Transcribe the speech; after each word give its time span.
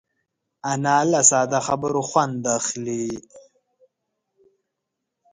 انا 0.71 0.97
له 1.11 1.21
ساده 1.31 1.59
خبرو 1.67 2.01
خوند 2.09 2.43
اخلي 2.59 3.03